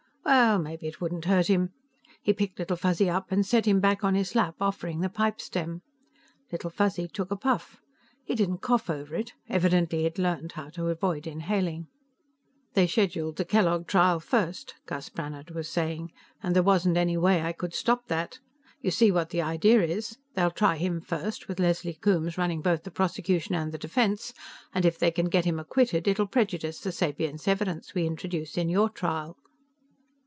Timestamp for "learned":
10.19-10.51